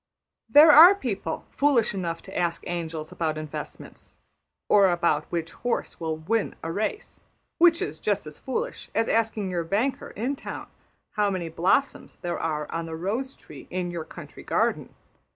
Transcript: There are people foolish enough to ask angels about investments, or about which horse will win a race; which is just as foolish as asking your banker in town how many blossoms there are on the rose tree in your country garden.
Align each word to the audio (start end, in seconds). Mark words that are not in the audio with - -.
There 0.49 0.71
are 0.71 0.95
people 0.95 1.45
foolish 1.51 1.93
enough 1.93 2.23
to 2.23 2.35
ask 2.35 2.63
angels 2.65 3.11
about 3.11 3.37
investments, 3.37 4.17
or 4.67 4.89
about 4.89 5.25
which 5.31 5.51
horse 5.51 5.99
will 5.99 6.17
win 6.17 6.55
a 6.63 6.71
race; 6.71 7.27
which 7.59 7.83
is 7.83 7.99
just 7.99 8.25
as 8.25 8.39
foolish 8.39 8.89
as 8.95 9.07
asking 9.07 9.51
your 9.51 9.63
banker 9.63 10.09
in 10.09 10.35
town 10.35 10.69
how 11.11 11.29
many 11.29 11.49
blossoms 11.49 12.15
there 12.15 12.39
are 12.39 12.65
on 12.71 12.87
the 12.87 12.95
rose 12.95 13.35
tree 13.35 13.67
in 13.69 13.91
your 13.91 14.03
country 14.05 14.41
garden. 14.41 14.95